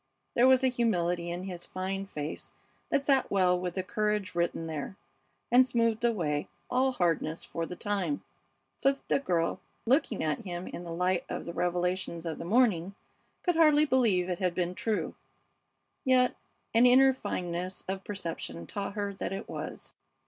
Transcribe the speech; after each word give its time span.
There 0.33 0.47
was 0.47 0.63
a 0.63 0.67
humility 0.69 1.29
in 1.29 1.43
his 1.43 1.63
fine 1.63 2.07
face 2.07 2.53
that 2.89 3.05
sat 3.05 3.29
well 3.29 3.59
with 3.59 3.75
the 3.75 3.83
courage 3.83 4.33
written 4.33 4.65
there, 4.65 4.95
and 5.51 5.63
smoothed 5.67 6.03
away 6.03 6.47
all 6.71 6.93
hardness 6.93 7.43
for 7.45 7.67
the 7.67 7.75
time, 7.75 8.23
so 8.79 8.93
that 8.93 9.07
the 9.09 9.19
girl, 9.19 9.59
looking 9.85 10.23
at 10.23 10.39
him 10.43 10.65
in 10.65 10.85
the 10.85 10.91
light 10.91 11.23
of 11.29 11.45
the 11.45 11.53
revelations 11.53 12.25
of 12.25 12.39
the 12.39 12.45
morning, 12.45 12.95
could 13.43 13.55
hardly 13.55 13.85
believe 13.85 14.27
it 14.27 14.39
had 14.39 14.55
been 14.55 14.73
true, 14.73 15.13
yet 16.03 16.35
an 16.73 16.87
inner 16.87 17.13
fineness 17.13 17.83
of 17.87 18.03
perception 18.03 18.65
taught 18.65 18.93
her 18.93 19.13
that 19.13 19.31
it 19.31 19.47
was. 19.47 19.93